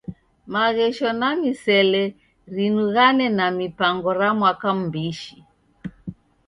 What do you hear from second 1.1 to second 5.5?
na misele rinighane na mipango ra mwaka m'mbishi.